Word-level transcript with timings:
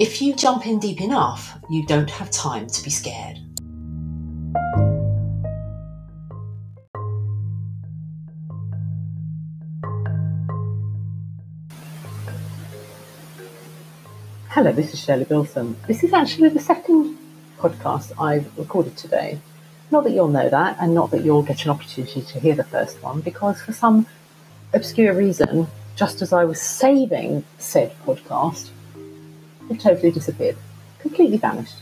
if 0.00 0.22
you 0.22 0.34
jump 0.34 0.66
in 0.66 0.78
deep 0.78 0.98
enough, 1.02 1.58
you 1.68 1.84
don't 1.84 2.10
have 2.10 2.30
time 2.30 2.66
to 2.66 2.82
be 2.82 2.88
scared. 2.88 3.36
Hello, 14.48 14.72
this 14.72 14.94
is 14.94 15.04
Shirley 15.04 15.24
Bilson. 15.24 15.76
This 15.86 16.02
is 16.02 16.14
actually 16.14 16.48
the 16.48 16.60
second 16.60 17.18
podcast 17.58 18.18
I've 18.18 18.56
recorded 18.56 18.96
today. 18.96 19.38
Not 19.90 20.04
that 20.04 20.12
you'll 20.12 20.28
know 20.28 20.48
that, 20.48 20.78
and 20.80 20.94
not 20.94 21.10
that 21.10 21.26
you'll 21.26 21.42
get 21.42 21.66
an 21.66 21.72
opportunity 21.72 22.22
to 22.22 22.40
hear 22.40 22.54
the 22.54 22.64
first 22.64 23.02
one, 23.02 23.20
because 23.20 23.60
for 23.60 23.74
some 23.74 24.06
obscure 24.72 25.12
reason, 25.12 25.66
just 25.94 26.22
as 26.22 26.32
I 26.32 26.44
was 26.44 26.58
saving 26.58 27.44
said 27.58 27.94
podcast, 28.06 28.70
totally 29.76 30.10
disappeared, 30.10 30.56
completely 30.98 31.36
vanished. 31.36 31.76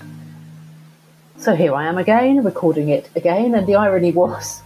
So 1.36 1.54
here 1.54 1.74
I 1.74 1.86
am 1.86 1.98
again, 1.98 2.42
recording 2.42 2.88
it 2.88 3.10
again, 3.14 3.54
and 3.54 3.66
the 3.66 3.76
irony 3.76 4.10
was 4.12 4.62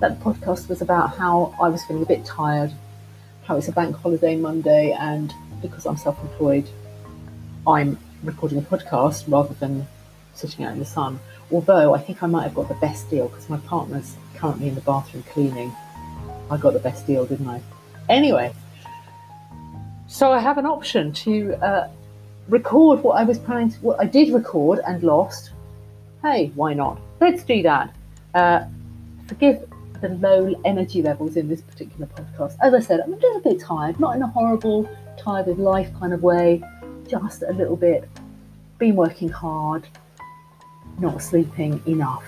that 0.00 0.18
the 0.18 0.24
podcast 0.24 0.68
was 0.68 0.82
about 0.82 1.16
how 1.16 1.54
I 1.60 1.68
was 1.68 1.84
feeling 1.84 2.02
a 2.02 2.06
bit 2.06 2.24
tired, 2.24 2.72
how 3.44 3.56
it's 3.56 3.68
a 3.68 3.72
bank 3.72 3.96
holiday 3.96 4.36
Monday, 4.36 4.92
and 4.98 5.32
because 5.62 5.86
I'm 5.86 5.96
self 5.96 6.20
employed, 6.20 6.68
I'm 7.66 7.98
recording 8.22 8.58
a 8.58 8.62
podcast 8.62 9.24
rather 9.28 9.54
than 9.54 9.86
sitting 10.34 10.64
out 10.64 10.72
in 10.72 10.78
the 10.78 10.84
sun. 10.84 11.18
Although 11.52 11.94
I 11.94 11.98
think 11.98 12.22
I 12.22 12.26
might 12.26 12.44
have 12.44 12.54
got 12.54 12.68
the 12.68 12.74
best 12.74 13.10
deal 13.10 13.28
because 13.28 13.48
my 13.48 13.58
partner's 13.58 14.16
currently 14.34 14.68
in 14.68 14.74
the 14.74 14.80
bathroom 14.82 15.22
cleaning. 15.24 15.72
I 16.50 16.56
got 16.56 16.72
the 16.72 16.80
best 16.80 17.06
deal, 17.06 17.26
didn't 17.26 17.48
I? 17.48 17.60
Anyway, 18.08 18.52
so 20.06 20.32
I 20.32 20.40
have 20.40 20.58
an 20.58 20.66
option 20.66 21.12
to 21.12 21.54
uh, 21.64 21.88
record 22.50 23.02
what 23.02 23.12
I 23.12 23.24
was 23.24 23.38
planning 23.38 23.70
to, 23.70 23.78
what 23.80 24.00
I 24.00 24.04
did 24.04 24.32
record 24.34 24.80
and 24.86 25.02
lost. 25.02 25.52
Hey, 26.22 26.52
why 26.54 26.74
not? 26.74 27.00
Let's 27.20 27.44
do 27.44 27.62
that. 27.62 27.94
Uh, 28.34 28.64
forgive 29.26 29.64
the 30.00 30.08
low 30.08 30.54
energy 30.64 31.02
levels 31.02 31.36
in 31.36 31.48
this 31.48 31.60
particular 31.60 32.06
podcast. 32.06 32.56
As 32.60 32.74
I 32.74 32.80
said, 32.80 33.00
I'm 33.00 33.12
a 33.12 33.16
little 33.16 33.40
bit 33.40 33.60
tired, 33.60 34.00
not 34.00 34.16
in 34.16 34.22
a 34.22 34.26
horrible, 34.26 34.88
tired 35.18 35.46
with 35.46 35.58
life 35.58 35.90
kind 35.98 36.12
of 36.12 36.22
way, 36.22 36.62
just 37.06 37.42
a 37.42 37.52
little 37.52 37.76
bit. 37.76 38.08
Been 38.78 38.96
working 38.96 39.28
hard, 39.28 39.86
not 40.98 41.22
sleeping 41.22 41.82
enough 41.86 42.24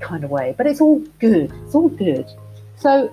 kind 0.00 0.24
of 0.24 0.30
way. 0.30 0.54
But 0.56 0.66
it's 0.66 0.80
all 0.80 1.00
good. 1.18 1.52
It's 1.64 1.74
all 1.74 1.88
good. 1.88 2.26
So 2.76 3.12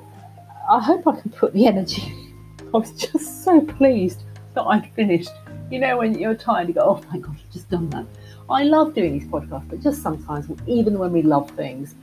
I 0.69 0.79
hope 0.79 1.07
I 1.07 1.19
can 1.19 1.31
put 1.31 1.53
the 1.53 1.67
energy. 1.67 2.13
I 2.73 2.77
was 2.77 2.91
just 2.91 3.43
so 3.43 3.61
pleased 3.61 4.23
that 4.53 4.63
I'd 4.63 4.91
finished 4.93 5.31
you 5.69 5.79
know, 5.79 5.97
when 5.97 6.17
you're 6.17 6.35
tired, 6.35 6.67
you 6.67 6.73
go, 6.73 6.81
oh 6.81 7.01
my 7.11 7.19
God, 7.19 7.35
I've 7.35 7.51
just 7.51 7.69
done 7.69 7.89
that. 7.89 8.05
I 8.49 8.63
love 8.63 8.93
doing 8.93 9.13
these 9.13 9.27
podcasts, 9.27 9.67
but 9.67 9.81
just 9.81 10.01
sometimes, 10.01 10.47
even 10.67 10.99
when 10.99 11.11
we 11.11 11.21
love 11.21 11.49
things, 11.51 11.95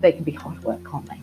they 0.00 0.12
can 0.12 0.24
be 0.24 0.32
hard 0.32 0.62
work, 0.64 0.82
can't 0.90 1.06
they? 1.06 1.20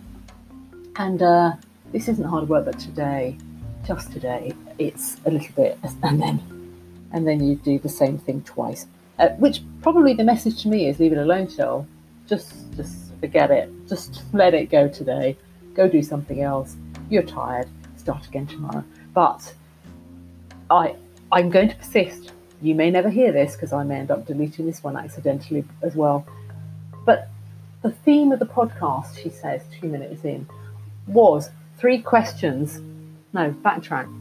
And 0.97 1.21
uh, 1.21 1.53
this 1.91 2.07
isn't 2.07 2.25
hard 2.25 2.47
work, 2.47 2.65
but 2.65 2.77
today, 2.79 3.37
just 3.85 4.11
today, 4.11 4.53
it's 4.77 5.17
a 5.25 5.31
little 5.31 5.53
bit, 5.55 5.79
and 6.03 6.21
then, 6.21 6.39
and 7.11 7.27
then 7.27 7.43
you 7.43 7.55
do 7.55 7.79
the 7.79 7.89
same 7.89 8.17
thing 8.17 8.41
twice. 8.43 8.85
Uh, 9.17 9.29
which 9.39 9.61
probably 9.81 10.13
the 10.13 10.23
message 10.23 10.61
to 10.61 10.67
me 10.67 10.87
is 10.87 10.99
leave 10.99 11.11
it 11.11 11.17
alone, 11.17 11.49
Shell. 11.49 11.87
Just, 12.27 12.53
just 12.75 13.13
forget 13.19 13.49
it. 13.49 13.71
Just 13.87 14.21
let 14.33 14.53
it 14.53 14.69
go 14.69 14.87
today. 14.87 15.35
Go 15.73 15.87
do 15.87 16.03
something 16.03 16.41
else. 16.41 16.75
You're 17.09 17.23
tired. 17.23 17.67
Start 17.95 18.27
again 18.27 18.45
tomorrow. 18.45 18.83
But 19.13 19.53
I, 20.69 20.95
I'm 21.31 21.49
going 21.49 21.69
to 21.69 21.75
persist. 21.75 22.31
You 22.61 22.73
may 22.73 22.89
never 22.89 23.09
hear 23.09 23.31
this 23.31 23.53
because 23.53 23.73
I 23.73 23.83
may 23.83 23.97
end 23.97 24.11
up 24.11 24.25
deleting 24.25 24.65
this 24.65 24.83
one 24.83 24.95
accidentally 24.95 25.65
as 25.81 25.95
well. 25.95 26.25
But 27.05 27.29
the 27.81 27.91
theme 27.91 28.31
of 28.31 28.39
the 28.39 28.45
podcast, 28.45 29.21
she 29.21 29.29
says 29.29 29.63
two 29.79 29.87
minutes 29.89 30.23
in, 30.23 30.47
was 31.05 31.49
three 31.77 32.01
questions. 32.01 32.79
No, 33.33 33.51
backtrack. 33.51 34.11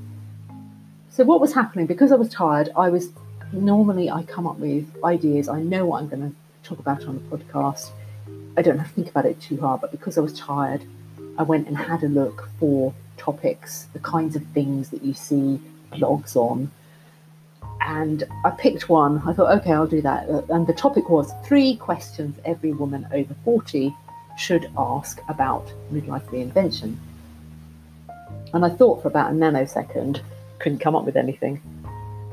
So, 1.11 1.25
what 1.25 1.41
was 1.41 1.55
happening? 1.55 1.87
Because 1.87 2.13
I 2.13 2.17
was 2.17 2.29
tired, 2.29 2.71
I 2.77 2.91
was 2.91 3.11
normally 3.53 4.11
I 4.11 4.25
come 4.25 4.47
up 4.47 4.59
with 4.59 4.87
ideas. 5.05 5.49
I 5.49 5.63
know 5.63 5.87
what 5.87 6.03
I'm 6.03 6.09
going 6.09 6.31
to 6.31 6.37
talk 6.69 6.79
about 6.81 7.05
on 7.07 7.15
the 7.17 7.37
podcast. 7.37 7.91
I 8.57 8.63
don't 8.63 8.79
have 8.79 8.89
to 8.89 8.95
think 8.95 9.11
about 9.11 9.27
it 9.27 9.41
too 9.41 9.61
hard, 9.61 9.81
but 9.81 9.93
because 9.93 10.19
I 10.19 10.23
was 10.23 10.39
tired, 10.39 10.83
I 11.39 11.45
went 11.45 11.69
and 11.69 11.77
had 11.77 12.03
a 12.03 12.09
look 12.09 12.49
for 12.59 12.93
topics, 13.17 13.87
the 13.93 13.99
kinds 14.01 14.35
of 14.35 14.43
things 14.47 14.91
that 14.91 15.03
you 15.03 15.15
see 15.15 15.61
blogs 15.93 16.35
on, 16.35 16.71
and 17.87 18.25
I 18.45 18.51
picked 18.51 18.89
one. 18.89 19.23
I 19.25 19.33
thought, 19.33 19.57
okay, 19.61 19.73
I'll 19.73 19.87
do 19.87 20.03
that. 20.03 20.29
Uh, 20.29 20.43
and 20.51 20.67
the 20.67 20.73
topic 20.73 21.09
was 21.09 21.33
three 21.45 21.77
questions 21.77 22.37
every 22.45 22.73
woman 22.73 23.07
over 23.13 23.35
40 23.45 23.97
should 24.37 24.69
ask 24.77 25.21
about 25.29 25.73
midlife 25.93 26.25
reinvention. 26.25 26.97
And 28.53 28.65
I 28.65 28.71
thought 28.71 29.03
for 29.03 29.09
about 29.09 29.31
a 29.31 29.35
nanosecond, 29.35 30.21
couldn't 30.59 30.81
come 30.81 30.97
up 30.97 31.05
with 31.05 31.17
anything. 31.17 31.63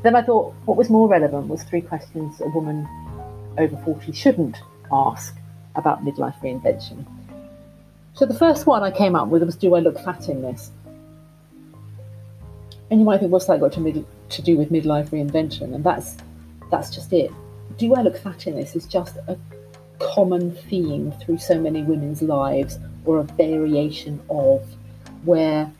Then 0.01 0.15
I 0.15 0.23
thought 0.23 0.53
what 0.65 0.75
was 0.75 0.89
more 0.89 1.07
relevant 1.07 1.47
was 1.47 1.61
three 1.63 1.81
questions 1.81 2.41
a 2.41 2.47
woman 2.47 2.87
over 3.59 3.77
40 3.77 4.11
shouldn't 4.11 4.57
ask 4.91 5.37
about 5.75 6.03
midlife 6.03 6.35
reinvention. 6.41 7.05
So 8.15 8.25
the 8.25 8.33
first 8.33 8.65
one 8.65 8.81
I 8.81 8.89
came 8.89 9.15
up 9.15 9.27
with 9.27 9.43
was 9.43 9.55
Do 9.55 9.75
I 9.75 9.79
look 9.79 9.99
fat 9.99 10.29
in 10.29 10.41
this? 10.41 10.71
And 12.89 12.99
you 12.99 13.05
might 13.05 13.19
think, 13.19 13.31
what's 13.31 13.45
that 13.45 13.59
got 13.59 13.71
to, 13.73 14.05
to 14.29 14.41
do 14.41 14.57
with 14.57 14.71
midlife 14.71 15.09
reinvention? 15.09 15.73
And 15.73 15.83
that's 15.83 16.17
that's 16.71 16.89
just 16.89 17.13
it. 17.13 17.31
Do 17.77 17.93
I 17.95 18.01
look 18.01 18.17
fat 18.17 18.47
in 18.47 18.55
this 18.55 18.75
is 18.75 18.85
just 18.85 19.17
a 19.27 19.37
common 19.99 20.51
theme 20.51 21.11
through 21.23 21.37
so 21.37 21.59
many 21.59 21.83
women's 21.83 22.21
lives, 22.21 22.79
or 23.05 23.19
a 23.19 23.23
variation 23.23 24.21
of 24.29 24.61
where 25.23 25.71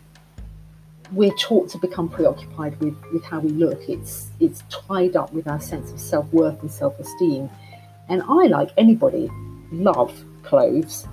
we're 1.11 1.33
taught 1.35 1.69
to 1.69 1.77
become 1.77 2.09
preoccupied 2.09 2.79
with, 2.79 2.95
with 3.11 3.23
how 3.23 3.39
we 3.39 3.49
look. 3.49 3.87
It's 3.87 4.29
it's 4.39 4.63
tied 4.69 5.15
up 5.15 5.31
with 5.33 5.47
our 5.47 5.59
sense 5.59 5.91
of 5.91 5.99
self 5.99 6.31
worth 6.33 6.61
and 6.61 6.71
self 6.71 6.99
esteem. 6.99 7.49
And 8.09 8.21
I, 8.23 8.47
like 8.47 8.71
anybody, 8.77 9.29
love 9.71 10.13
clothes. 10.43 11.07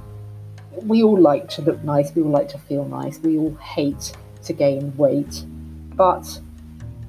We 0.82 1.02
all 1.02 1.18
like 1.18 1.48
to 1.50 1.62
look 1.62 1.82
nice. 1.84 2.14
We 2.14 2.22
all 2.22 2.30
like 2.30 2.48
to 2.48 2.58
feel 2.58 2.84
nice. 2.84 3.18
We 3.18 3.38
all 3.38 3.54
hate 3.56 4.12
to 4.44 4.52
gain 4.52 4.97
weight. 4.97 5.44
But 5.94 6.41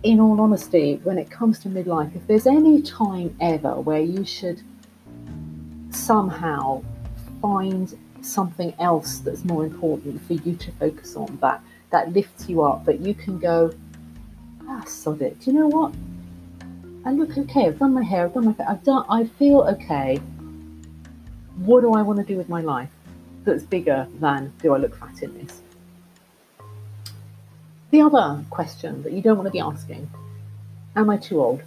in 0.04 0.20
all 0.20 0.40
honesty, 0.42 1.00
when 1.04 1.18
it 1.18 1.30
comes 1.30 1.60
to 1.60 1.70
midlife, 1.70 2.16
if 2.16 2.26
there's 2.28 2.48
any 2.48 2.82
time 2.82 3.36
ever 3.40 3.80
where 3.80 4.02
you 4.02 4.26
should 4.26 4.62
somehow 5.92 6.84
find 7.42 7.98
something 8.22 8.74
else 8.80 9.20
that's 9.20 9.44
more 9.46 9.66
important 9.66 10.22
for 10.26 10.34
you 10.34 10.56
to 10.56 10.72
focus 10.74 11.16
on, 11.16 11.38
that 11.42 11.62
that 11.92 12.14
lifts 12.14 12.48
you 12.48 12.62
up, 12.64 12.86
that 12.86 13.02
you 13.02 13.14
can 13.14 13.38
go, 13.38 13.72
ah, 14.68 14.84
sod 14.86 15.22
it. 15.22 15.40
Do 15.42 15.52
you 15.52 15.59
know 15.59 15.68
what? 15.68 15.94
I 17.06 17.12
look 17.12 17.38
okay. 17.38 17.68
I've 17.68 17.80
done 17.80 17.94
my 17.94 18.04
hair. 18.04 18.26
I've 18.26 18.34
done 18.34 18.46
my. 18.46 18.56
I've 18.68 18.84
done. 18.84 19.06
I 19.09 19.26
feel 19.26 19.62
okay. 19.62 20.18
What 21.58 21.82
do 21.82 21.94
I 21.94 22.02
want 22.02 22.20
to 22.20 22.26
do 22.26 22.38
with 22.38 22.47
my 22.47 22.62
life? 22.62 22.90
That's 23.44 23.64
bigger 23.64 24.08
than 24.20 24.54
do 24.62 24.74
I 24.74 24.78
look 24.78 24.96
fat 24.96 25.22
in 25.22 25.38
this? 25.38 25.62
The 27.91 28.02
other 28.02 28.43
question 28.49 29.03
that 29.03 29.11
you 29.11 29.22
don't 29.22 29.38
want 29.38 29.47
to 29.47 29.52
be 29.52 29.59
asking 29.59 30.09
Am 30.96 31.09
I 31.09 31.17
too 31.17 31.41
old? 31.41 31.61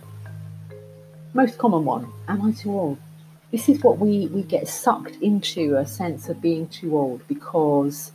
Most 1.34 1.58
common 1.58 1.84
one 1.84 2.10
Am 2.28 2.42
I 2.42 2.52
too 2.52 2.72
old? 2.72 2.98
This 3.52 3.68
is 3.68 3.82
what 3.82 3.98
we, 3.98 4.26
we 4.28 4.42
get 4.42 4.66
sucked 4.66 5.16
into 5.16 5.76
a 5.76 5.86
sense 5.86 6.28
of 6.28 6.40
being 6.40 6.66
too 6.68 6.96
old 6.96 7.22
because 7.28 8.12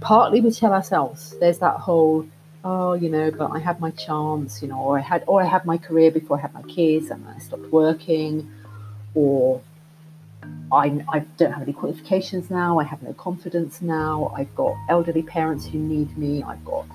partly 0.00 0.40
we 0.40 0.50
tell 0.50 0.72
ourselves 0.72 1.36
there's 1.40 1.58
that 1.58 1.76
whole 1.76 2.26
oh 2.64 2.94
you 2.94 3.10
know 3.10 3.30
but 3.30 3.50
i 3.50 3.58
had 3.58 3.78
my 3.78 3.90
chance 3.90 4.62
you 4.62 4.68
know 4.68 4.78
or 4.78 4.98
i 4.98 5.02
had 5.02 5.22
or 5.26 5.42
i 5.42 5.44
had 5.44 5.64
my 5.66 5.76
career 5.76 6.10
before 6.10 6.38
i 6.38 6.40
had 6.40 6.54
my 6.54 6.62
kids 6.62 7.10
and 7.10 7.22
i 7.28 7.38
stopped 7.38 7.70
working 7.70 8.50
or 9.14 9.60
I, 10.72 10.88
don't 11.36 11.52
have 11.52 11.62
any 11.62 11.72
qualifications 11.72 12.50
now. 12.50 12.78
I 12.78 12.84
have 12.84 13.02
no 13.02 13.12
confidence 13.12 13.80
now. 13.80 14.32
I've 14.36 14.54
got 14.56 14.74
elderly 14.88 15.22
parents 15.22 15.66
who 15.66 15.78
need 15.78 16.16
me. 16.18 16.42
I've 16.42 16.64
got 16.64 16.86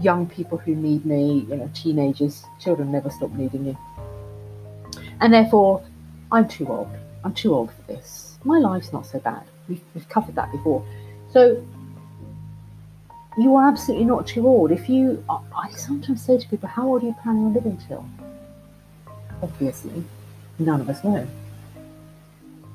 young 0.00 0.26
people 0.26 0.58
who 0.58 0.74
need 0.74 1.04
me. 1.04 1.46
You 1.48 1.56
know, 1.56 1.70
teenagers, 1.74 2.44
children 2.60 2.92
never 2.92 3.10
stop 3.10 3.32
needing 3.32 3.66
you. 3.66 3.78
And 5.20 5.32
therefore, 5.32 5.82
I'm 6.30 6.46
too 6.46 6.68
old. 6.68 6.90
I'm 7.24 7.34
too 7.34 7.54
old 7.54 7.72
for 7.72 7.82
this. 7.92 8.38
My 8.44 8.58
life's 8.58 8.92
not 8.92 9.04
so 9.04 9.18
bad. 9.18 9.42
We've, 9.68 9.82
we've 9.94 10.08
covered 10.08 10.36
that 10.36 10.52
before. 10.52 10.86
So 11.32 11.60
you 13.36 13.56
are 13.56 13.68
absolutely 13.68 14.06
not 14.06 14.26
too 14.28 14.46
old. 14.46 14.70
If 14.70 14.88
you, 14.88 15.24
I 15.28 15.70
sometimes 15.72 16.24
say 16.24 16.38
to 16.38 16.48
people, 16.48 16.68
how 16.68 16.86
old 16.86 17.02
are 17.02 17.06
you 17.06 17.16
planning 17.22 17.46
on 17.46 17.54
living 17.54 17.78
till? 17.88 18.08
Obviously, 19.42 20.04
none 20.58 20.80
of 20.80 20.88
us 20.88 21.02
know. 21.02 21.26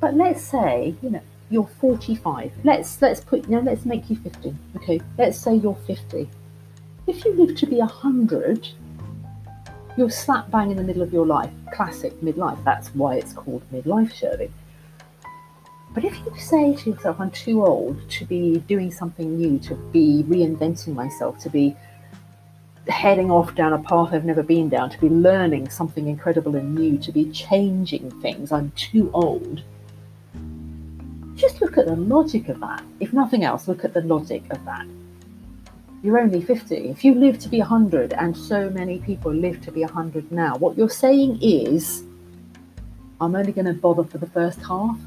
But 0.01 0.15
let's 0.15 0.42
say, 0.42 0.95
you 1.01 1.12
know, 1.12 1.21
you're 1.51 1.69
45. 1.80 2.51
Let's 2.63 3.01
let's 3.01 3.21
put 3.21 3.48
know, 3.48 3.59
let's 3.59 3.86
make 3.86 4.09
you 4.09 4.15
50. 4.18 4.56
Okay, 4.77 5.00
let's 5.18 5.38
say 5.38 5.56
you're 5.56 5.75
50. 5.75 6.30
If 7.07 7.24
you 7.24 7.33
live 7.36 7.56
to 7.57 7.68
be 7.68 7.77
100, 7.77 8.68
you're 9.95 10.09
slap 10.09 10.50
bang 10.50 10.71
in 10.71 10.77
the 10.77 10.83
middle 10.83 11.03
of 11.03 11.13
your 11.13 11.25
life. 11.25 11.51
Classic 11.71 12.19
midlife. 12.21 12.63
That's 12.63 12.89
why 12.95 13.15
it's 13.15 13.33
called 13.33 13.62
midlife, 13.71 14.12
Shirley. 14.12 14.51
But 15.94 16.06
if 16.06 16.18
you 16.25 16.33
say 16.38 16.74
to 16.74 16.89
yourself, 16.92 17.19
I'm 17.19 17.31
too 17.31 17.65
old 17.65 18.09
to 18.12 18.25
be 18.25 18.59
doing 18.59 18.92
something 18.92 19.38
new, 19.38 19.59
to 19.59 19.75
be 19.75 20.24
reinventing 20.27 20.95
myself, 20.95 21.38
to 21.39 21.50
be 21.50 21.75
heading 22.88 23.30
off 23.30 23.53
down 23.56 23.74
a 23.74 23.80
path 23.80 24.13
I've 24.13 24.25
never 24.25 24.42
been 24.42 24.69
down, 24.69 24.89
to 24.89 25.00
be 25.00 25.09
learning 25.09 25.69
something 25.69 26.07
incredible 26.07 26.56
and 26.56 26.74
new, 26.74 26.98
to 27.00 27.12
be 27.12 27.30
changing 27.31 28.09
things, 28.21 28.51
I'm 28.51 28.71
too 28.71 29.12
old. 29.13 29.63
Just 31.42 31.60
look 31.60 31.78
at 31.78 31.88
the 31.88 31.96
logic 31.96 32.48
of 32.50 32.60
that. 32.60 32.84
If 33.00 33.12
nothing 33.12 33.44
else, 33.44 33.68
look 33.68 33.84
at 33.84 33.94
the 33.94 34.02
logic 34.02 34.44
of 34.52 34.64
that. 34.66 34.86
You're 36.04 36.20
only 36.20 36.42
50. 36.42 36.76
If 36.76 37.04
you 37.04 37.16
live 37.16 37.40
to 37.40 37.50
be 37.50 37.60
100, 37.60 38.14
and 38.14 38.38
so 38.38 38.70
many 38.70 39.00
people 39.00 39.34
live 39.34 39.62
to 39.62 39.72
be 39.72 39.82
100 39.82 40.32
now, 40.32 40.56
what 40.58 40.78
you're 40.78 40.90
saying 40.90 41.40
is, 41.42 42.04
I'm 43.20 43.36
only 43.36 43.52
going 43.52 43.66
to 43.66 43.74
bother 43.74 44.04
for 44.04 44.18
the 44.18 44.28
first 44.28 44.60
half 44.62 44.98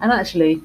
and 0.00 0.12
actually, 0.12 0.62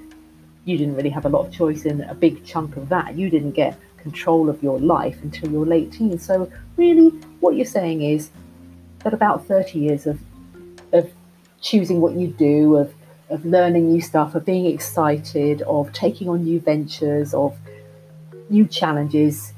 you 0.65 0.77
didn't 0.77 0.95
really 0.95 1.09
have 1.09 1.25
a 1.25 1.29
lot 1.29 1.47
of 1.47 1.51
choice 1.51 1.85
in 1.85 2.01
a 2.01 2.13
big 2.13 2.45
chunk 2.45 2.77
of 2.77 2.89
that. 2.89 3.15
You 3.15 3.29
didn't 3.29 3.51
get 3.51 3.77
control 3.97 4.49
of 4.49 4.61
your 4.61 4.79
life 4.79 5.21
until 5.23 5.51
your 5.51 5.65
late 5.65 5.91
teens. 5.91 6.25
So, 6.25 6.51
really, 6.77 7.09
what 7.39 7.55
you're 7.55 7.65
saying 7.65 8.03
is 8.03 8.29
that 9.03 9.13
about 9.13 9.45
30 9.47 9.79
years 9.79 10.05
of, 10.05 10.19
of 10.91 11.11
choosing 11.61 11.99
what 11.99 12.13
you 12.13 12.27
do, 12.27 12.77
of, 12.77 12.93
of 13.33 13.45
learning 13.45 13.89
new 13.91 14.01
stuff, 14.01 14.35
of 14.35 14.45
being 14.45 14.67
excited, 14.67 15.63
of 15.63 15.91
taking 15.91 16.29
on 16.29 16.43
new 16.43 16.59
ventures, 16.59 17.33
of 17.33 17.57
new 18.49 18.67
challenges, 18.67 19.53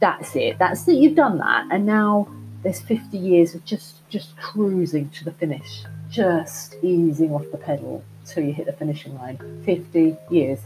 that's 0.00 0.34
it. 0.36 0.58
That's 0.58 0.86
it. 0.88 0.96
You've 0.96 1.14
done 1.14 1.38
that. 1.38 1.68
And 1.70 1.86
now 1.86 2.28
there's 2.62 2.80
50 2.80 3.16
years 3.16 3.54
of 3.54 3.64
just, 3.64 4.08
just 4.10 4.36
cruising 4.36 5.08
to 5.10 5.24
the 5.24 5.32
finish, 5.32 5.84
just 6.10 6.74
easing 6.82 7.32
off 7.32 7.44
the 7.52 7.58
pedal 7.58 8.04
till 8.26 8.44
you 8.44 8.52
hit 8.52 8.66
the 8.66 8.72
finishing 8.72 9.14
line. 9.14 9.38
50 9.64 10.16
years. 10.30 10.60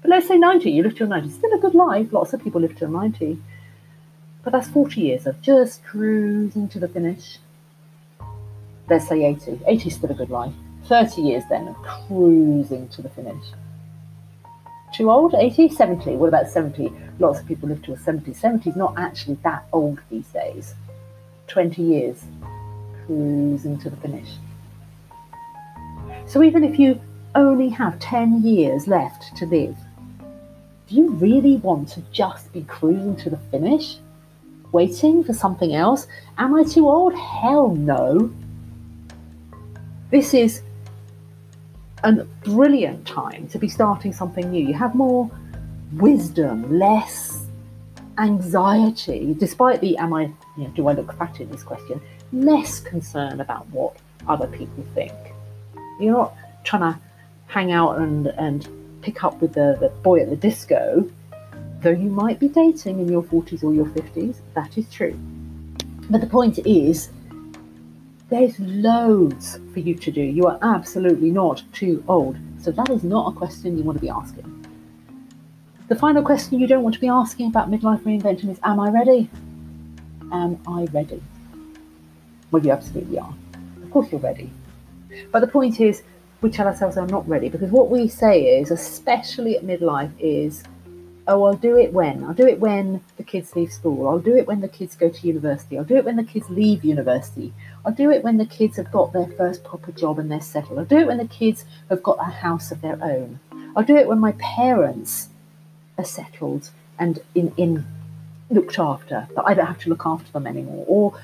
But 0.00 0.10
let's 0.10 0.26
say 0.26 0.38
90, 0.38 0.70
you 0.70 0.82
live 0.82 0.96
till 0.96 1.06
90. 1.06 1.30
Still 1.30 1.52
a 1.52 1.58
good 1.58 1.74
life. 1.74 2.12
Lots 2.12 2.32
of 2.32 2.42
people 2.42 2.62
live 2.62 2.76
till 2.76 2.88
90. 2.88 3.38
But 4.42 4.54
that's 4.54 4.68
40 4.68 5.00
years 5.02 5.26
of 5.26 5.42
just 5.42 5.84
cruising 5.84 6.66
to 6.68 6.78
the 6.78 6.88
finish. 6.88 7.38
Let's 8.88 9.06
say 9.06 9.22
80. 9.22 9.60
80 9.66 9.88
is 9.88 9.94
still 9.94 10.10
a 10.10 10.14
good 10.14 10.30
life. 10.30 10.54
30 10.90 11.22
years 11.22 11.44
then 11.48 11.68
of 11.68 11.76
cruising 11.76 12.88
to 12.88 13.00
the 13.00 13.08
finish. 13.10 13.44
Too 14.92 15.08
old? 15.08 15.36
80? 15.36 15.68
70. 15.68 16.16
What 16.16 16.26
about 16.26 16.50
70? 16.50 16.92
Lots 17.20 17.38
of 17.38 17.46
people 17.46 17.68
live 17.68 17.80
till 17.80 17.96
70. 17.96 18.34
70 18.34 18.70
is 18.70 18.76
not 18.76 18.98
actually 18.98 19.38
that 19.44 19.64
old 19.72 20.00
these 20.10 20.26
days. 20.26 20.74
20 21.46 21.80
years 21.80 22.24
cruising 23.06 23.78
to 23.78 23.88
the 23.88 23.96
finish. 23.98 24.30
So 26.26 26.42
even 26.42 26.64
if 26.64 26.76
you 26.76 27.00
only 27.36 27.68
have 27.68 28.00
10 28.00 28.42
years 28.42 28.88
left 28.88 29.36
to 29.36 29.46
live, 29.46 29.76
do 30.88 30.96
you 30.96 31.10
really 31.10 31.58
want 31.58 31.88
to 31.90 32.00
just 32.10 32.52
be 32.52 32.62
cruising 32.62 33.14
to 33.18 33.30
the 33.30 33.38
finish? 33.52 33.98
Waiting 34.72 35.22
for 35.22 35.34
something 35.34 35.72
else? 35.72 36.08
Am 36.36 36.52
I 36.52 36.64
too 36.64 36.88
old? 36.88 37.14
Hell 37.14 37.68
no. 37.76 38.32
This 40.10 40.34
is 40.34 40.62
a 42.02 42.24
brilliant 42.44 43.06
time 43.06 43.46
to 43.48 43.58
be 43.58 43.68
starting 43.68 44.12
something 44.12 44.50
new. 44.50 44.66
You 44.66 44.74
have 44.74 44.94
more 44.94 45.30
wisdom, 45.94 46.78
less 46.78 47.46
anxiety, 48.18 49.34
despite 49.38 49.80
the 49.80 49.96
am 49.96 50.12
I, 50.12 50.22
you 50.56 50.64
know, 50.64 50.68
do 50.70 50.88
I 50.88 50.92
look 50.92 51.16
fat 51.16 51.40
in 51.40 51.50
this 51.50 51.62
question, 51.62 52.00
less 52.32 52.80
concern 52.80 53.40
about 53.40 53.68
what 53.68 53.96
other 54.28 54.46
people 54.46 54.84
think. 54.94 55.12
You're 55.98 56.12
not 56.12 56.34
trying 56.64 56.92
to 56.92 57.00
hang 57.46 57.72
out 57.72 57.98
and, 57.98 58.28
and 58.28 58.68
pick 59.02 59.24
up 59.24 59.40
with 59.40 59.54
the, 59.54 59.76
the 59.80 59.88
boy 60.02 60.20
at 60.20 60.30
the 60.30 60.36
disco, 60.36 61.08
though 61.80 61.90
you 61.90 62.10
might 62.10 62.38
be 62.38 62.48
dating 62.48 63.00
in 63.00 63.08
your 63.08 63.22
40s 63.22 63.64
or 63.64 63.74
your 63.74 63.86
50s. 63.86 64.36
That 64.54 64.76
is 64.76 64.90
true. 64.90 65.18
But 66.10 66.20
the 66.20 66.26
point 66.26 66.58
is, 66.58 67.10
there's 68.30 68.58
loads 68.60 69.58
for 69.72 69.80
you 69.80 69.94
to 69.96 70.10
do. 70.10 70.22
You 70.22 70.46
are 70.46 70.58
absolutely 70.62 71.30
not 71.30 71.62
too 71.72 72.02
old. 72.08 72.36
So 72.58 72.70
that 72.70 72.88
is 72.88 73.02
not 73.02 73.32
a 73.32 73.36
question 73.36 73.76
you 73.76 73.82
want 73.82 73.98
to 73.98 74.02
be 74.02 74.08
asking. 74.08 74.56
The 75.88 75.96
final 75.96 76.22
question 76.22 76.60
you 76.60 76.68
don't 76.68 76.84
want 76.84 76.94
to 76.94 77.00
be 77.00 77.08
asking 77.08 77.48
about 77.48 77.68
midlife 77.68 78.00
reinvention 78.02 78.48
is 78.48 78.60
Am 78.62 78.78
I 78.78 78.90
ready? 78.90 79.28
Am 80.32 80.60
I 80.68 80.84
ready? 80.92 81.20
Well, 82.52 82.64
you 82.64 82.70
absolutely 82.70 83.18
are. 83.18 83.34
Of 83.82 83.90
course, 83.90 84.12
you're 84.12 84.20
ready. 84.20 84.50
But 85.32 85.40
the 85.40 85.48
point 85.48 85.80
is, 85.80 86.04
we 86.40 86.50
tell 86.50 86.68
ourselves 86.68 86.96
I'm 86.96 87.08
not 87.08 87.28
ready 87.28 87.48
because 87.48 87.70
what 87.70 87.90
we 87.90 88.06
say 88.06 88.60
is, 88.60 88.70
especially 88.70 89.56
at 89.56 89.64
midlife, 89.64 90.12
is, 90.20 90.62
oh, 91.26 91.44
I'll 91.44 91.54
do 91.54 91.76
it 91.76 91.92
when. 91.92 92.24
I'll 92.24 92.34
do 92.34 92.46
it 92.46 92.60
when 92.60 93.02
the 93.16 93.22
kids 93.22 93.54
leave 93.54 93.72
school. 93.72 94.08
I'll 94.08 94.18
do 94.18 94.36
it 94.36 94.46
when 94.46 94.60
the 94.60 94.68
kids 94.68 94.96
go 94.96 95.08
to 95.08 95.26
university. 95.26 95.78
I'll 95.78 95.84
do 95.84 95.96
it 95.96 96.04
when 96.04 96.16
the 96.16 96.24
kids 96.24 96.48
leave 96.50 96.84
university. 96.84 97.52
I'll 97.84 97.92
do 97.92 98.10
it 98.10 98.24
when 98.24 98.36
the 98.36 98.46
kids 98.46 98.76
have 98.76 98.90
got 98.90 99.12
their 99.12 99.26
first 99.26 99.64
proper 99.64 99.92
job 99.92 100.18
and 100.18 100.30
they're 100.30 100.40
settled. 100.40 100.78
I'll 100.78 100.84
do 100.84 100.98
it 100.98 101.06
when 101.06 101.18
the 101.18 101.28
kids 101.28 101.64
have 101.88 102.02
got 102.02 102.18
a 102.20 102.30
house 102.30 102.70
of 102.70 102.80
their 102.80 103.02
own. 103.02 103.40
I'll 103.76 103.84
do 103.84 103.96
it 103.96 104.08
when 104.08 104.18
my 104.18 104.32
parents 104.32 105.28
are 105.96 106.04
settled 106.04 106.70
and 106.98 107.20
in, 107.34 107.52
in 107.56 107.86
looked 108.50 108.78
after, 108.78 109.28
that 109.34 109.44
I 109.46 109.54
don't 109.54 109.66
have 109.66 109.78
to 109.80 109.88
look 109.88 110.04
after 110.04 110.30
them 110.32 110.46
anymore. 110.46 110.84
Or 110.88 111.14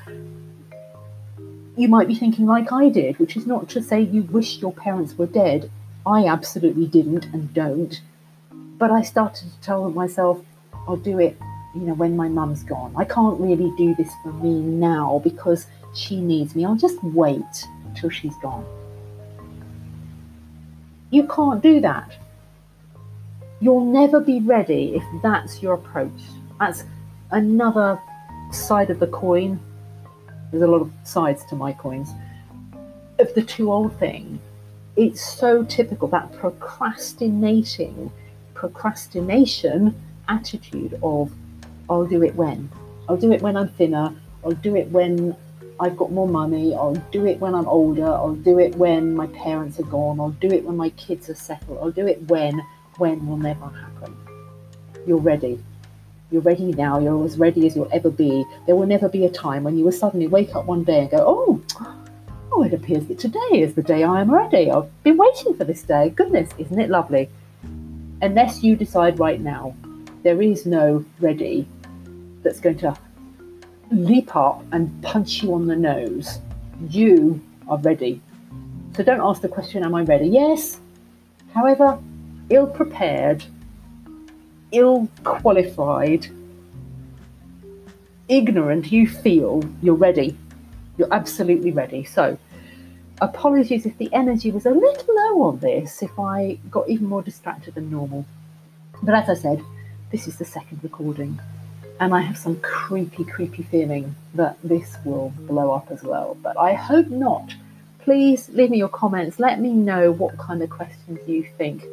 you 1.77 1.89
might 1.89 2.09
be 2.09 2.15
thinking 2.15 2.47
like 2.47 2.73
I 2.73 2.89
did, 2.89 3.19
which 3.19 3.37
is 3.37 3.47
not 3.47 3.69
to 3.71 3.83
say 3.83 4.01
you 4.01 4.23
wish 4.23 4.59
your 4.59 4.73
parents 4.73 5.19
were 5.19 5.27
dead. 5.27 5.71
I 6.07 6.27
absolutely 6.27 6.87
didn't 6.87 7.27
and 7.27 7.53
don't. 7.53 8.01
But 8.79 8.91
I 8.91 9.03
started 9.03 9.51
to 9.51 9.61
tell 9.61 9.91
myself, 9.91 10.41
I'll 10.87 10.97
do 10.97 11.19
it, 11.19 11.39
you 11.75 11.83
know, 11.83 11.95
when 11.95 12.17
my 12.17 12.29
mum's 12.29 12.63
gone. 12.63 12.93
I 12.97 13.05
can't 13.05 13.41
really 13.41 13.73
do 13.77 13.95
this 13.95 14.11
for 14.23 14.33
me 14.33 14.61
now 14.61 15.21
because 15.25 15.67
she 15.95 16.21
needs 16.21 16.55
me. 16.55 16.65
I'll 16.65 16.77
just 16.77 17.03
wait 17.03 17.67
till 17.95 18.11
she's 18.11 18.37
gone. 18.39 18.65
You 21.11 21.27
can't 21.29 21.63
do 21.63 21.81
that. 21.81 22.17
You'll 23.61 23.85
never 23.85 24.21
be 24.21 24.41
ready 24.41 24.97
if 24.97 25.05
that's 25.23 25.63
your 25.63 25.75
approach. 25.75 26.21
That's 26.59 26.85
another 27.31 28.01
side 28.53 28.91
of 28.91 29.01
the 29.01 29.07
coin 29.07 29.59
there's 30.51 30.63
a 30.63 30.67
lot 30.67 30.83
of 30.83 30.93
sides 31.05 31.45
to 31.47 31.57
my 31.57 31.73
coins. 31.73 32.11
Of 33.19 33.35
the 33.35 33.43
too 33.43 33.73
old 33.73 33.99
thing, 33.99 34.39
it's 34.97 35.21
so 35.21 35.65
typical 35.65 36.09
that 36.09 36.33
procrastinating, 36.33 38.11
procrastination 38.57 39.95
attitude 40.29 40.99
of 41.03 41.31
I'll 41.89 42.07
do 42.07 42.23
it 42.25 42.35
when. 42.35 42.69
I'll 43.09 43.17
do 43.17 43.31
it 43.31 43.41
when 43.41 43.57
I'm 43.57 43.69
thinner. 43.69 44.13
I'll 44.45 44.53
do 44.53 44.75
it 44.75 44.89
when 44.89 45.37
I've 45.79 45.97
got 45.97 46.11
more 46.11 46.27
money. 46.27 46.75
I'll 46.75 46.95
do 47.13 47.27
it 47.27 47.39
when 47.39 47.55
I'm 47.55 47.69
older. 47.69 48.07
I'll 48.07 48.35
do 48.35 48.59
it 48.59 48.75
when 48.75 49.15
my 49.15 49.29
parents 49.29 49.79
are 49.79 49.85
gone. 49.85 50.19
I'll 50.19 50.31
do 50.31 50.51
it 50.51 50.65
when 50.65 50.77
my 50.77 50.91
kids 50.91 51.31
are 51.31 51.35
settled. 51.35 51.79
I'll 51.81 51.93
do 51.93 52.07
it 52.07 52.21
when. 52.29 52.61
When 52.99 53.27
will 53.27 53.37
never 53.37 53.67
happen. 53.67 54.17
You're 55.07 55.19
ready. 55.19 55.63
You're 56.31 56.43
ready 56.43 56.73
now. 56.73 56.99
You're 56.99 57.25
as 57.25 57.39
ready 57.39 57.67
as 57.67 57.77
you'll 57.77 57.91
ever 57.93 58.11
be. 58.11 58.45
There 58.67 58.75
will 58.75 58.87
never 58.87 59.09
be 59.09 59.27
a 59.27 59.31
time 59.31 59.63
when 59.63 59.77
you 59.79 59.85
will 59.85 59.93
suddenly 59.93 60.27
wake 60.27 60.57
up 60.57 60.65
one 60.65 60.83
day 60.83 61.01
and 61.01 61.11
go, 61.11 61.19
oh, 61.19 61.63
oh, 62.51 62.63
it 62.63 62.73
appears 62.73 63.07
that 63.07 63.19
today 63.19 63.53
is 63.53 63.75
the 63.75 63.83
day 63.83 64.03
I 64.03 64.23
am 64.23 64.33
ready. 64.33 64.71
I've 64.71 64.91
been 65.05 65.19
waiting 65.19 65.55
for 65.55 65.65
this 65.65 65.83
day. 65.83 66.09
Goodness, 66.09 66.51
isn't 66.59 66.81
it 66.81 66.91
lovely? 66.91 67.29
Unless 68.23 68.63
you 68.63 68.77
decide 68.77 69.19
right 69.19 69.41
now, 69.41 69.75
there 70.23 70.41
is 70.43 70.67
no 70.67 71.05
ready 71.21 71.69
that's 72.43 72.61
going 72.61 72.79
to 72.79 72.97
leap 73.91 74.35
up 74.35 74.65
and 74.73 75.03
punch 75.03 75.43
you 75.43 75.55
on 75.55 75.67
the 75.67 75.77
nose. 75.77 76.41
You 76.89 77.41
are 77.69 77.79
ready. 77.79 78.21
So 78.97 79.03
don't 79.03 79.21
ask 79.21 79.43
the 79.43 79.49
question, 79.49 79.85
Am 79.85 79.95
I 79.95 80.03
ready? 80.03 80.29
Yes. 80.29 80.81
However, 81.55 81.99
ill 82.51 82.67
prepared 82.67 83.45
ill 84.73 85.09
qualified, 85.25 86.27
ignorant 88.29 88.93
you 88.93 89.09
feel, 89.09 89.63
you're 89.83 89.95
ready. 89.95 90.37
You're 90.99 91.13
absolutely 91.13 91.73
ready. 91.73 92.05
So 92.05 92.39
apologies 93.21 93.87
if 93.87 93.97
the 93.99 94.13
energy 94.13 94.51
was 94.51 94.67
a 94.67 94.71
little 94.71 95.15
low 95.15 95.43
on 95.43 95.59
this, 95.59 96.03
if 96.03 96.19
I 96.19 96.59
got 96.71 96.89
even 96.89 97.09
more 97.09 97.23
distracted 97.23 97.75
than 97.75 97.91
normal. 97.91 98.25
But 99.03 99.15
as 99.15 99.29
I 99.29 99.35
said, 99.35 99.63
this 100.11 100.27
is 100.29 100.39
the 100.39 100.45
second 100.45 100.81
recording, 100.83 101.41
and 102.01 102.15
I 102.15 102.21
have 102.21 102.39
some 102.39 102.61
creepy, 102.61 103.25
creepy 103.25 103.63
feeling 103.63 104.15
that 104.35 104.59
this 104.63 104.97
will 105.05 105.33
blow 105.41 105.73
up 105.73 105.91
as 105.91 106.03
well. 106.03 106.37
But 106.43 106.57
I 106.59 106.75
hope 106.75 107.09
not. 107.09 107.55
Please 108.01 108.49
leave 108.51 108.71
me 108.71 108.79
your 108.79 108.89
comments. 108.89 109.41
Let 109.41 109.61
me 109.61 109.73
know 109.73 110.13
what 110.13 110.39
kind 110.39 110.63
of 110.63 110.71
questions 110.71 111.19
you 111.27 111.47
think 111.59 111.85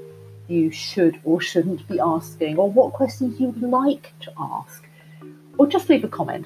you 0.48 0.72
should 0.72 1.20
or 1.24 1.42
shouldn't 1.42 1.88
be 1.88 2.00
asking, 2.00 2.58
or 2.58 2.70
what 2.70 2.94
questions 2.94 3.40
you 3.40 3.48
would 3.48 3.70
like 3.70 4.14
to 4.22 4.32
ask, 4.38 4.84
or 5.58 5.68
just 5.68 5.90
leave 5.90 6.04
a 6.04 6.08
comment. 6.08 6.46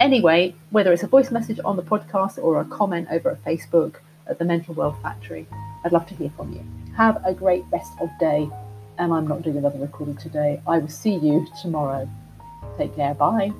Anyway, 0.00 0.54
whether 0.70 0.94
it's 0.94 1.02
a 1.02 1.06
voice 1.06 1.30
message 1.30 1.60
on 1.62 1.76
the 1.76 1.82
podcast 1.82 2.42
or 2.42 2.58
a 2.58 2.64
comment 2.64 3.06
over 3.10 3.30
at 3.30 3.44
Facebook 3.44 3.96
at 4.26 4.38
the 4.38 4.44
Mental 4.46 4.72
World 4.72 4.96
Factory, 5.02 5.46
I'd 5.84 5.92
love 5.92 6.06
to 6.06 6.14
hear 6.14 6.30
from 6.38 6.54
you. 6.54 6.64
Have 6.96 7.22
a 7.22 7.34
great 7.34 7.64
rest 7.70 7.92
of 8.00 8.08
day, 8.18 8.48
and 8.98 9.12
I'm 9.12 9.28
not 9.28 9.42
doing 9.42 9.58
another 9.58 9.78
recording 9.78 10.16
today. 10.16 10.58
I 10.66 10.78
will 10.78 10.88
see 10.88 11.16
you 11.16 11.46
tomorrow. 11.60 12.08
Take 12.78 12.96
care. 12.96 13.12
Bye. 13.12 13.52